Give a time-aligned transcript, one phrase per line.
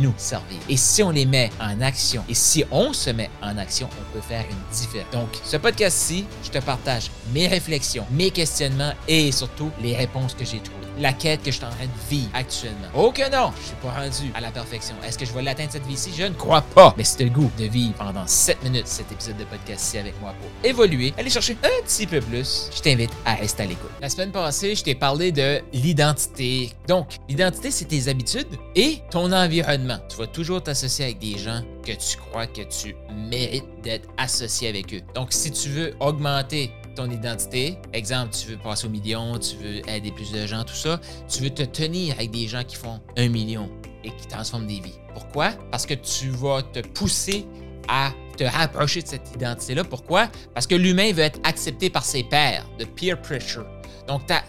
[0.00, 0.58] nous servir.
[0.68, 4.12] Et si on les met en action, et si on se met en action, on
[4.12, 5.12] peut faire une différence.
[5.12, 10.44] Donc, ce podcast-ci, je te partage mes réflexions, mes questionnements et surtout les réponses que
[10.44, 12.88] j'ai trouvées la quête que je suis en train de vivre actuellement.
[12.94, 14.94] Oh que non, je suis pas rendu à la perfection.
[15.06, 16.10] Est-ce que je vais l'atteindre cette vie-ci?
[16.16, 16.94] Je ne crois pas.
[16.96, 20.34] Mais c'est le goût de vivre pendant 7 minutes cet épisode de podcast-ci avec moi
[20.40, 22.68] pour évoluer, aller chercher un petit peu plus.
[22.74, 23.90] Je t'invite à rester à l'écoute.
[24.00, 26.70] La semaine passée, je t'ai parlé de l'identité.
[26.86, 29.98] Donc, l'identité, c'est tes habitudes et ton environnement.
[30.08, 34.68] Tu vas toujours t'associer avec des gens que tu crois que tu mérites d'être associé
[34.68, 35.00] avec eux.
[35.14, 37.78] Donc, si tu veux augmenter ton identité.
[37.92, 41.00] Exemple, tu veux passer au million, tu veux aider plus de gens, tout ça.
[41.28, 43.70] Tu veux te tenir avec des gens qui font un million
[44.04, 44.98] et qui transforment des vies.
[45.14, 45.52] Pourquoi?
[45.70, 47.46] Parce que tu vas te pousser
[47.88, 49.84] à te rapprocher de cette identité-là.
[49.84, 50.28] Pourquoi?
[50.54, 53.66] Parce que l'humain veut être accepté par ses pairs, de peer pressure.
[54.06, 54.42] Donc, ta,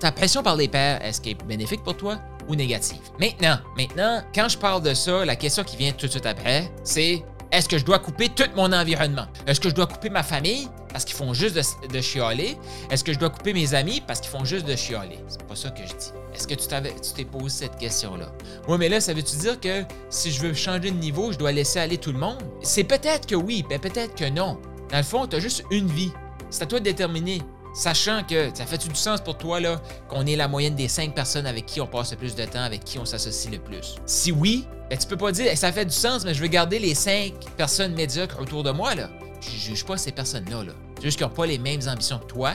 [0.00, 3.00] ta pression par les pairs, est-ce qu'elle est bénéfique pour toi ou négative?
[3.20, 6.70] Maintenant, maintenant, quand je parle de ça, la question qui vient tout de suite après,
[6.82, 7.22] c'est
[7.52, 9.26] est-ce que je dois couper tout mon environnement?
[9.46, 10.68] Est-ce que je dois couper ma famille?
[10.96, 11.54] Parce qu'ils font juste
[11.92, 12.56] de, chialer?
[12.90, 15.18] Est-ce que je dois couper mes amis parce qu'ils font juste de chialer?
[15.28, 16.10] C'est pas ça que je dis.
[16.34, 18.32] Est-ce que tu t'es posé cette question-là?
[18.66, 21.52] Oui, mais là, ça veut-tu dire que si je veux changer de niveau, je dois
[21.52, 22.38] laisser aller tout le monde?
[22.62, 24.58] C'est peut-être que oui, mais peut-être que non.
[24.90, 26.12] Dans le fond, tu as juste une vie.
[26.48, 27.42] C'est à toi de déterminer
[27.74, 31.14] Sachant que ça fait du sens pour toi là qu'on est la moyenne des cinq
[31.14, 33.96] personnes avec qui on passe le plus de temps, avec qui on s'associe le plus?
[34.06, 36.78] Si oui, ben tu peux pas dire ça fait du sens, mais je veux garder
[36.78, 39.10] les cinq personnes médiocres autour de moi là.
[39.42, 40.64] Je juge pas ces personnes-là.
[40.64, 40.72] Là.
[41.06, 42.54] Juste qu'ils n'ont pas les mêmes ambitions que toi.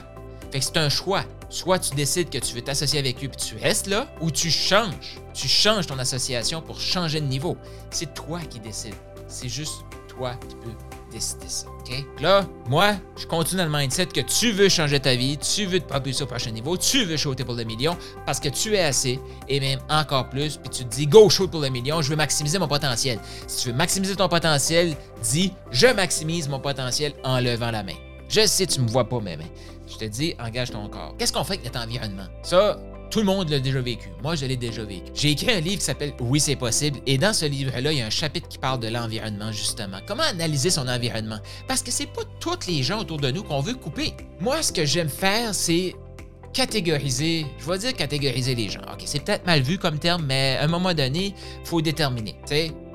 [0.52, 1.24] Fait que c'est un choix.
[1.48, 4.52] Soit tu décides que tu veux t'associer avec eux puis tu restes là, ou tu
[4.52, 5.16] changes.
[5.34, 7.56] Tu changes ton association pour changer de niveau.
[7.92, 8.94] C'est toi qui décides.
[9.30, 10.74] C'est juste toi qui peux
[11.14, 11.68] décider ça.
[12.20, 15.80] Là, moi, je continue dans le mindset que tu veux changer ta vie, tu veux
[15.80, 18.82] te propulser au prochain niveau, tu veux shooter pour le million parce que tu es
[18.82, 19.18] assez
[19.48, 20.58] et même encore plus.
[20.58, 23.18] Puis tu te dis, go shoot pour le million, je veux maximiser mon potentiel.
[23.48, 27.96] Si tu veux maximiser ton potentiel, dis, je maximise mon potentiel en levant la main.
[28.32, 29.38] Je sais, tu me vois pas, mais
[29.92, 31.14] je te dis, engage ton corps.
[31.18, 32.28] Qu'est-ce qu'on fait avec notre environnement?
[32.44, 34.08] Ça, tout le monde l'a déjà vécu.
[34.24, 35.12] Moi, je l'ai déjà vécu.
[35.14, 37.00] J'ai écrit un livre qui s'appelle Oui, c'est possible.
[37.06, 39.98] Et dans ce livre-là, il y a un chapitre qui parle de l'environnement, justement.
[40.08, 41.40] Comment analyser son environnement?
[41.68, 44.14] Parce que c'est pas tous les gens autour de nous qu'on veut couper.
[44.40, 45.94] Moi, ce que j'aime faire, c'est
[46.54, 48.82] catégoriser, je vais dire catégoriser les gens.
[48.94, 51.34] OK, c'est peut-être mal vu comme terme, mais à un moment donné,
[51.66, 52.36] faut déterminer.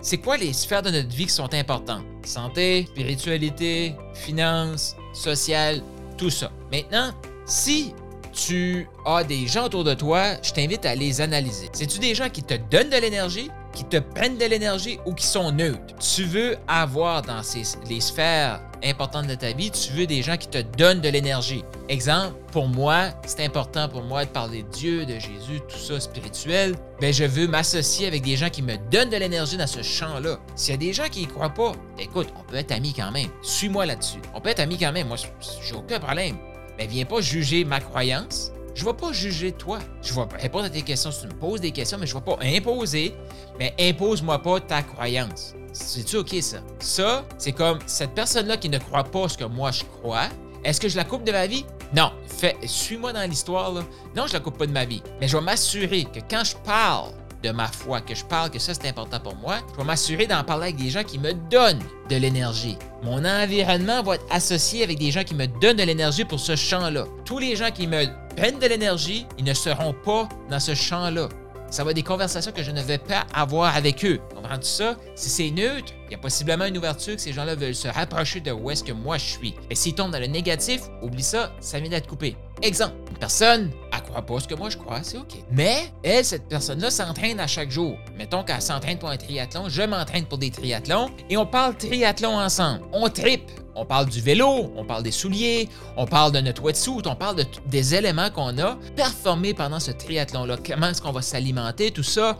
[0.07, 2.05] C'est quoi les sphères de notre vie qui sont importantes?
[2.25, 5.83] Santé, spiritualité, finances, social,
[6.17, 6.53] tout ça.
[6.71, 7.11] Maintenant,
[7.45, 7.93] si
[8.33, 11.69] tu as des gens autour de toi, je t'invite à les analyser.
[11.73, 15.27] C'est-tu des gens qui te donnent de l'énergie, qui te prennent de l'énergie ou qui
[15.27, 15.95] sont neutres?
[16.01, 20.39] Tu veux avoir dans ces, les sphères importantes de ta vie, tu veux des gens
[20.39, 21.63] qui te donnent de l'énergie.
[21.89, 26.01] Exemple, pour moi, c'est important pour moi de parler de Dieu, de Jésus, tout ça
[26.01, 26.75] spirituel.
[27.01, 30.39] Ben, je veux m'associer avec des gens qui me donnent de l'énergie dans ce champ-là.
[30.55, 33.11] S'il y a des gens qui y croient pas, écoute, on peut être amis quand
[33.11, 33.29] même.
[33.43, 34.21] Suis-moi là-dessus.
[34.35, 35.09] On peut être amis quand même.
[35.09, 36.37] Moi, j'ai aucun problème
[36.79, 38.53] mais viens pas juger ma croyance.
[38.77, 39.79] Je ne vais pas juger toi.
[40.03, 42.21] Je vais répondre à tes questions si tu me poses des questions, mais je ne
[42.21, 43.15] vais pas imposer.
[43.59, 45.55] Mais impose-moi pas ta croyance.
[45.73, 46.59] C'est-tu OK, ça?
[46.79, 50.29] Ça, c'est comme cette personne-là qui ne croit pas ce que moi je crois.
[50.63, 51.65] Est-ce que je la coupe de ma vie?
[51.95, 52.13] Non.
[52.27, 53.73] Fais, suis-moi dans l'histoire.
[54.15, 55.03] Non, je la coupe pas de ma vie.
[55.21, 57.13] Mais je vais m'assurer que quand je parle
[57.47, 60.27] de ma foi, que je parle, que ça c'est important pour moi, je vais m'assurer
[60.27, 62.77] d'en parler avec des gens qui me donnent de l'énergie.
[63.03, 66.57] Mon environnement va être associé avec des gens qui me donnent de l'énergie pour ce
[66.57, 67.05] champ-là.
[67.25, 71.29] Tous les gens qui me prennent de l'énergie, ils ne seront pas dans ce champ-là.
[71.69, 74.21] Ça va être des conversations que je ne vais pas avoir avec eux.
[74.35, 74.97] Comprends-tu ça?
[75.17, 78.41] Si c'est neutre, il y a possiblement une ouverture que ces gens-là veulent se rapprocher
[78.41, 79.55] de où est-ce que moi je suis.
[79.69, 82.37] Mais s'ils tombent dans le négatif, oublie ça, ça vient d'être coupé.
[82.63, 83.71] Exemple, une personne,
[84.11, 85.35] croit pas ce que moi je crois, c'est OK.
[85.51, 87.97] Mais elle, cette personne-là, s'entraîne à chaque jour.
[88.17, 92.37] Mettons qu'elle s'entraîne pour un triathlon, je m'entraîne pour des triathlons et on parle triathlon
[92.39, 92.83] ensemble.
[92.93, 93.51] On tripe.
[93.79, 95.69] On parle du vélo, on parle des souliers,
[95.99, 99.91] on parle de notre wetsuit, on parle de des éléments qu'on a performés pendant ce
[99.91, 100.57] triathlon-là.
[100.67, 102.39] Comment est-ce qu'on va s'alimenter, tout ça?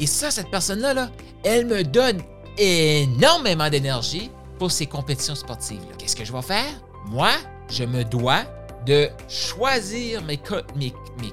[0.00, 1.10] Et ça, cette personne-là, là,
[1.44, 2.22] elle me donne
[2.56, 5.82] énormément d'énergie pour ces compétitions sportives.
[5.98, 6.72] Qu'est-ce que je vais faire?
[7.08, 7.32] Moi,
[7.68, 8.44] je me dois
[8.88, 10.40] de choisir mes,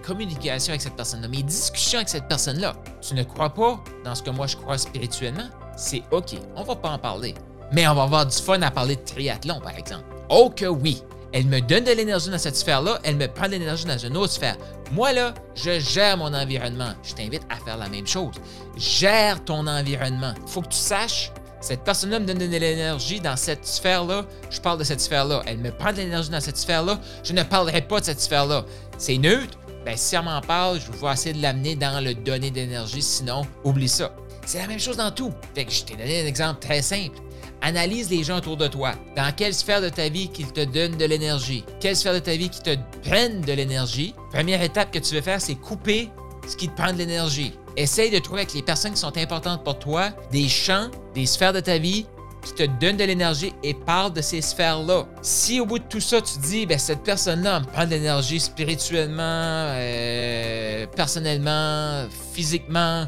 [0.03, 2.75] communications avec cette personne-là, mes discussions avec cette personne-là.
[3.01, 5.47] Tu ne crois pas dans ce que moi je crois spirituellement?
[5.77, 7.33] C'est OK, on va pas en parler.
[7.71, 10.03] Mais on va avoir du fun à parler de triathlon, par exemple.
[10.29, 11.01] Oh que oui!
[11.31, 14.15] Elle me donne de l'énergie dans cette sphère-là, elle me prend de l'énergie dans une
[14.17, 14.57] autre sphère.
[14.91, 16.93] Moi, là, je gère mon environnement.
[17.03, 18.35] Je t'invite à faire la même chose.
[18.77, 20.33] Gère ton environnement.
[20.45, 21.31] Il faut que tu saches
[21.65, 24.25] cette personne-là me donne de l'énergie dans cette sphère-là.
[24.51, 25.41] Je parle de cette sphère-là.
[25.47, 26.99] Elle me prend de l'énergie dans cette sphère-là.
[27.23, 28.65] Je ne parlerai pas de cette sphère-là.
[28.99, 29.57] C'est neutre.
[29.83, 33.01] Ben, si elle m'en parle, je vais essayer de l'amener dans le donner d'énergie.
[33.01, 34.15] Sinon, oublie ça.
[34.45, 35.33] C'est la même chose dans tout.
[35.55, 37.17] Fait que je t'ai donné un exemple très simple.
[37.63, 38.91] Analyse les gens autour de toi.
[39.15, 41.65] Dans quelle sphère de ta vie qu'ils te donnent de l'énergie?
[41.79, 44.13] Quelle sphère de ta vie qui te prennent de l'énergie?
[44.31, 46.11] Première étape que tu veux faire, c'est couper
[46.47, 47.53] ce qui te prend de l'énergie.
[47.77, 51.53] Essaye de trouver avec les personnes qui sont importantes pour toi des champs, des sphères
[51.53, 52.05] de ta vie
[52.45, 55.07] qui te donnent de l'énergie et parle de ces sphères-là.
[55.21, 58.39] Si au bout de tout ça, tu dis, ben, cette personne-là me prend de l'énergie
[58.39, 63.07] spirituellement, euh, personnellement, physiquement,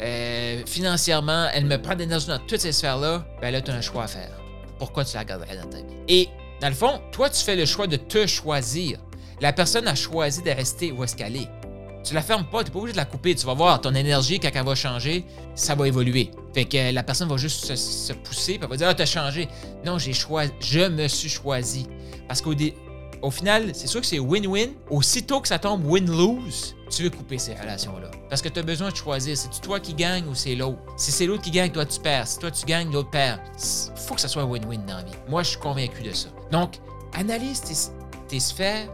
[0.00, 3.74] euh, financièrement, elle me prend de l'énergie dans toutes ces sphères-là, ben là, tu as
[3.74, 4.40] un choix à faire.
[4.78, 5.84] Pourquoi tu la garderais dans ta vie?
[6.08, 6.28] Et
[6.60, 8.98] dans le fond, toi, tu fais le choix de te choisir.
[9.40, 11.48] La personne a choisi de rester où est-ce qu'elle est.
[12.04, 13.34] Tu la fermes pas, tu n'es pas obligé de la couper.
[13.34, 15.24] Tu vas voir, ton énergie, quand elle va changer,
[15.54, 16.30] ça va évoluer.
[16.54, 19.48] Fait que la personne va juste se, pousser, puis elle va dire Ah, t'as changé.
[19.84, 21.86] Non, j'ai choisi, je me suis choisi.
[22.26, 22.54] Parce qu'au
[23.20, 24.70] au final, c'est sûr que c'est win-win.
[24.90, 28.10] Aussitôt que ça tombe win-lose, tu veux couper ces relations-là.
[28.28, 29.36] Parce que tu as besoin de choisir.
[29.36, 30.78] C'est toi qui gagne ou c'est l'autre?
[30.96, 32.28] Si c'est l'autre qui gagne, toi tu perds.
[32.28, 33.40] Si toi tu gagnes, l'autre perd.
[33.96, 35.12] Faut que ça soit win-win dans la vie.
[35.28, 36.28] Moi, je suis convaincu de ça.
[36.52, 36.76] Donc,
[37.14, 37.74] analyse tes,
[38.28, 38.88] tes sphères,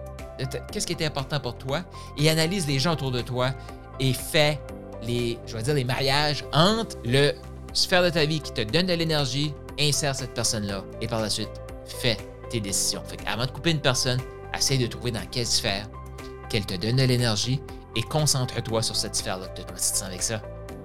[0.70, 1.82] qu'est-ce qui était important pour toi?
[2.18, 3.50] Et analyse les gens autour de toi
[4.00, 4.60] et fais
[5.02, 7.32] les, je vais dire, les mariages entre le
[7.72, 11.30] sphère de ta vie qui te donne de l'énergie, insère cette personne-là et par la
[11.30, 11.50] suite,
[11.84, 12.16] fais
[12.50, 13.02] tes décisions.
[13.04, 14.20] Fait avant de couper une personne,
[14.56, 15.88] essaye de trouver dans quelle sphère
[16.48, 17.60] qu'elle te donne de l'énergie
[17.96, 20.40] et concentre-toi sur cette sphère-là que tu te sens avec ça.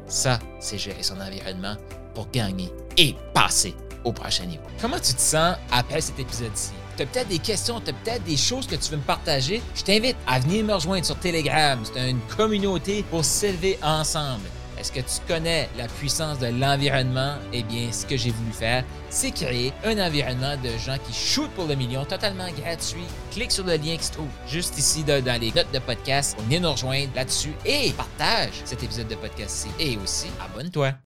[0.08, 1.76] Ça, c'est gérer son environnement
[2.16, 4.64] pour gagner et passer au prochain niveau.
[4.82, 6.79] Comment tu te sens après cet épisode-ci?
[7.00, 9.62] Tu as peut-être des questions, tu as peut-être des choses que tu veux me partager,
[9.74, 11.80] je t'invite à venir me rejoindre sur Telegram.
[11.84, 14.44] C'est une communauté pour s'élever ensemble.
[14.78, 17.36] Est-ce que tu connais la puissance de l'environnement?
[17.52, 21.52] Eh bien, ce que j'ai voulu faire, c'est créer un environnement de gens qui shootent
[21.52, 23.04] pour le million totalement gratuit.
[23.32, 26.38] Clique sur le lien qui se trouve juste ici dans les notes de podcast.
[26.44, 29.68] Venez nous rejoindre là-dessus et partage cet épisode de podcast-ci.
[29.80, 30.94] Et aussi, abonne-toi.